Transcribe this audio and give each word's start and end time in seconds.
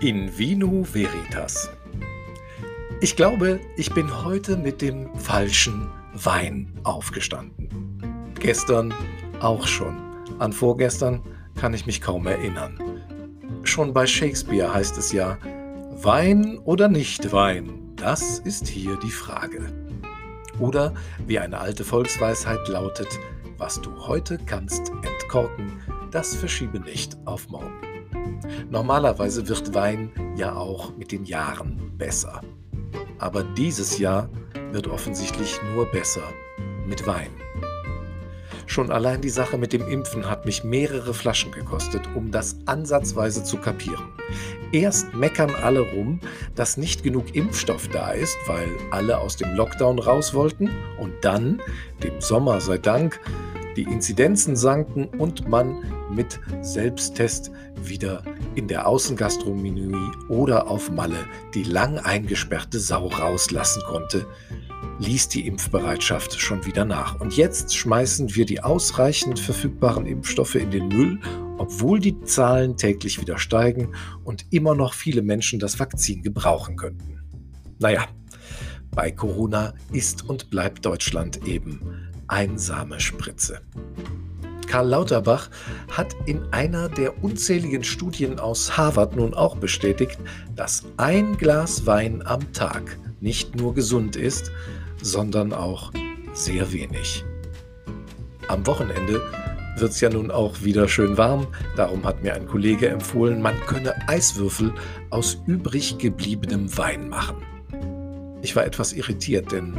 In 0.00 0.38
vino 0.38 0.84
veritas. 0.84 1.68
Ich 3.00 3.16
glaube, 3.16 3.58
ich 3.76 3.92
bin 3.92 4.24
heute 4.24 4.56
mit 4.56 4.80
dem 4.80 5.12
falschen 5.16 5.88
Wein 6.14 6.72
aufgestanden. 6.84 8.30
Gestern 8.38 8.94
auch 9.40 9.66
schon. 9.66 9.96
An 10.38 10.52
vorgestern 10.52 11.20
kann 11.56 11.74
ich 11.74 11.84
mich 11.84 12.00
kaum 12.00 12.28
erinnern. 12.28 12.78
Schon 13.64 13.92
bei 13.92 14.06
Shakespeare 14.06 14.72
heißt 14.72 14.96
es 14.98 15.10
ja, 15.10 15.36
Wein 16.00 16.58
oder 16.58 16.86
nicht 16.86 17.32
Wein, 17.32 17.92
das 17.96 18.38
ist 18.38 18.68
hier 18.68 18.96
die 19.02 19.10
Frage. 19.10 19.72
Oder 20.60 20.94
wie 21.26 21.40
eine 21.40 21.58
alte 21.58 21.82
Volksweisheit 21.82 22.68
lautet, 22.68 23.08
was 23.56 23.80
du 23.80 23.90
heute 24.06 24.38
kannst 24.46 24.92
entkorken, 25.02 25.80
das 26.12 26.36
verschiebe 26.36 26.78
nicht 26.78 27.16
auf 27.24 27.48
morgen. 27.48 27.87
Normalerweise 28.70 29.48
wird 29.48 29.74
Wein 29.74 30.10
ja 30.36 30.54
auch 30.54 30.96
mit 30.96 31.12
den 31.12 31.24
Jahren 31.24 31.92
besser. 31.96 32.42
Aber 33.18 33.42
dieses 33.42 33.98
Jahr 33.98 34.28
wird 34.72 34.86
offensichtlich 34.86 35.58
nur 35.74 35.86
besser 35.86 36.22
mit 36.86 37.06
Wein. 37.06 37.30
Schon 38.68 38.90
allein 38.90 39.22
die 39.22 39.30
Sache 39.30 39.56
mit 39.56 39.72
dem 39.72 39.88
Impfen 39.88 40.28
hat 40.28 40.44
mich 40.44 40.62
mehrere 40.62 41.14
Flaschen 41.14 41.50
gekostet, 41.52 42.02
um 42.14 42.30
das 42.30 42.58
ansatzweise 42.66 43.42
zu 43.42 43.56
kapieren. 43.56 44.04
Erst 44.72 45.14
meckern 45.14 45.54
alle 45.62 45.80
rum, 45.80 46.20
dass 46.54 46.76
nicht 46.76 47.02
genug 47.02 47.34
Impfstoff 47.34 47.88
da 47.88 48.10
ist, 48.10 48.36
weil 48.46 48.68
alle 48.90 49.18
aus 49.18 49.36
dem 49.36 49.54
Lockdown 49.54 49.98
raus 49.98 50.34
wollten, 50.34 50.68
und 50.98 51.14
dann, 51.22 51.62
dem 52.04 52.20
Sommer 52.20 52.60
sei 52.60 52.76
Dank, 52.76 53.18
die 53.76 53.84
Inzidenzen 53.84 54.56
sanken 54.56 55.06
und 55.06 55.48
man 55.48 55.84
mit 56.10 56.40
Selbsttest 56.62 57.50
wieder 57.82 58.22
in 58.54 58.68
der 58.68 58.86
Außengastronomie 58.86 59.94
oder 60.28 60.68
auf 60.68 60.90
Malle 60.90 61.26
die 61.54 61.62
lang 61.62 61.98
eingesperrte 61.98 62.78
Sau 62.80 63.06
rauslassen 63.08 63.82
konnte, 63.86 64.26
ließ 64.98 65.28
die 65.28 65.46
Impfbereitschaft 65.46 66.38
schon 66.40 66.66
wieder 66.66 66.84
nach. 66.84 67.20
Und 67.20 67.36
jetzt 67.36 67.76
schmeißen 67.76 68.34
wir 68.34 68.46
die 68.46 68.62
ausreichend 68.62 69.38
verfügbaren 69.38 70.06
Impfstoffe 70.06 70.56
in 70.56 70.70
den 70.70 70.88
Müll, 70.88 71.20
obwohl 71.58 72.00
die 72.00 72.20
Zahlen 72.22 72.76
täglich 72.76 73.20
wieder 73.20 73.38
steigen 73.38 73.94
und 74.24 74.46
immer 74.50 74.74
noch 74.74 74.94
viele 74.94 75.22
Menschen 75.22 75.58
das 75.58 75.78
Vakzin 75.78 76.22
gebrauchen 76.22 76.76
könnten. 76.76 77.20
Naja, 77.78 78.06
bei 78.90 79.10
Corona 79.12 79.74
ist 79.92 80.28
und 80.28 80.50
bleibt 80.50 80.84
Deutschland 80.84 81.46
eben 81.46 82.08
einsame 82.28 83.00
Spritze. 83.00 83.60
Karl 84.68 84.88
Lauterbach 84.88 85.48
hat 85.90 86.14
in 86.26 86.42
einer 86.52 86.88
der 86.90 87.24
unzähligen 87.24 87.84
Studien 87.84 88.38
aus 88.38 88.76
Harvard 88.76 89.16
nun 89.16 89.32
auch 89.34 89.56
bestätigt, 89.56 90.18
dass 90.54 90.84
ein 90.98 91.38
Glas 91.38 91.86
Wein 91.86 92.24
am 92.26 92.52
Tag 92.52 92.98
nicht 93.20 93.56
nur 93.56 93.74
gesund 93.74 94.14
ist, 94.14 94.52
sondern 95.02 95.52
auch 95.52 95.90
sehr 96.34 96.70
wenig. 96.72 97.24
Am 98.48 98.66
Wochenende 98.66 99.22
wird 99.78 99.92
es 99.92 100.00
ja 100.00 100.10
nun 100.10 100.30
auch 100.30 100.62
wieder 100.62 100.88
schön 100.88 101.16
warm, 101.16 101.46
darum 101.76 102.04
hat 102.04 102.22
mir 102.22 102.34
ein 102.34 102.46
Kollege 102.46 102.88
empfohlen, 102.88 103.40
man 103.40 103.58
könne 103.66 103.94
Eiswürfel 104.08 104.72
aus 105.10 105.38
übrig 105.46 105.98
gebliebenem 105.98 106.76
Wein 106.76 107.08
machen. 107.08 107.36
Ich 108.42 108.54
war 108.54 108.64
etwas 108.64 108.92
irritiert, 108.92 109.52
denn 109.52 109.78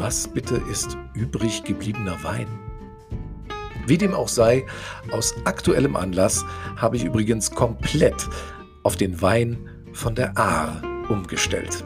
was 0.00 0.26
bitte 0.26 0.60
ist 0.70 0.96
übrig 1.12 1.62
gebliebener 1.64 2.24
Wein? 2.24 2.48
Wie 3.86 3.98
dem 3.98 4.14
auch 4.14 4.28
sei, 4.28 4.64
aus 5.12 5.34
aktuellem 5.44 5.94
Anlass 5.94 6.46
habe 6.76 6.96
ich 6.96 7.04
übrigens 7.04 7.50
komplett 7.50 8.26
auf 8.82 8.96
den 8.96 9.20
Wein 9.20 9.68
von 9.92 10.14
der 10.14 10.38
Aar 10.38 10.80
umgestellt. 11.10 11.84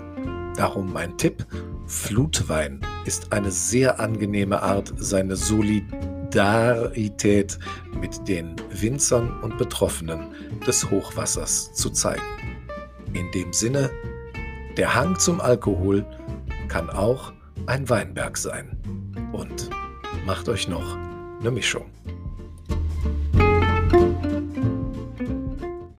Darum 0.56 0.92
mein 0.92 1.18
Tipp, 1.18 1.44
Flutwein 1.86 2.80
ist 3.04 3.32
eine 3.32 3.50
sehr 3.50 3.98
angenehme 3.98 4.62
Art, 4.62 4.94
seine 4.96 5.34
Solidarität 5.34 7.58
mit 8.00 8.28
den 8.28 8.54
Winzern 8.70 9.40
und 9.40 9.58
Betroffenen 9.58 10.28
des 10.64 10.88
Hochwassers 10.88 11.74
zu 11.74 11.90
zeigen. 11.90 12.22
In 13.12 13.28
dem 13.32 13.52
Sinne, 13.52 13.90
der 14.76 14.94
Hang 14.94 15.18
zum 15.18 15.40
Alkohol 15.40 16.06
kann 16.68 16.90
auch 16.90 17.32
ein 17.66 17.88
Weinberg 17.88 18.36
sein. 18.36 18.78
Und 19.32 19.70
macht 20.26 20.48
euch 20.48 20.68
noch 20.68 20.96
eine 21.40 21.50
Mischung. 21.50 21.86